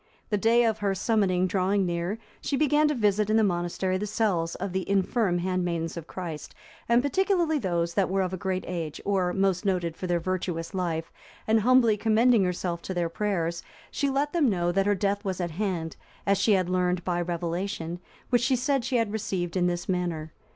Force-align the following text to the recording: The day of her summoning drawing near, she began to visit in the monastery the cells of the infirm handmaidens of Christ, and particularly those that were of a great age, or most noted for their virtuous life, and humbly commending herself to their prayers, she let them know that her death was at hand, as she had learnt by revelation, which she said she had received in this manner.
The 0.31 0.37
day 0.39 0.63
of 0.65 0.79
her 0.79 0.95
summoning 0.95 1.45
drawing 1.45 1.85
near, 1.85 2.17
she 2.41 2.57
began 2.57 2.87
to 2.87 2.95
visit 2.95 3.29
in 3.29 3.37
the 3.37 3.43
monastery 3.43 3.99
the 3.99 4.07
cells 4.07 4.55
of 4.55 4.73
the 4.73 4.89
infirm 4.89 5.37
handmaidens 5.37 5.95
of 5.95 6.07
Christ, 6.07 6.55
and 6.89 7.03
particularly 7.03 7.59
those 7.59 7.93
that 7.93 8.09
were 8.09 8.23
of 8.23 8.33
a 8.33 8.37
great 8.37 8.65
age, 8.67 8.99
or 9.05 9.31
most 9.31 9.63
noted 9.63 9.95
for 9.95 10.07
their 10.07 10.19
virtuous 10.19 10.73
life, 10.73 11.11
and 11.45 11.59
humbly 11.59 11.97
commending 11.97 12.43
herself 12.43 12.81
to 12.81 12.95
their 12.95 13.09
prayers, 13.09 13.61
she 13.91 14.09
let 14.09 14.33
them 14.33 14.49
know 14.49 14.71
that 14.71 14.87
her 14.87 14.95
death 14.95 15.23
was 15.23 15.39
at 15.39 15.51
hand, 15.51 15.97
as 16.25 16.39
she 16.39 16.53
had 16.53 16.67
learnt 16.67 17.03
by 17.05 17.21
revelation, 17.21 17.99
which 18.31 18.41
she 18.41 18.55
said 18.55 18.83
she 18.83 18.95
had 18.97 19.13
received 19.13 19.55
in 19.55 19.67
this 19.67 19.87
manner. 19.87 20.31